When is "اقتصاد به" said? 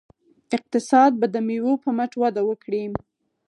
0.57-1.27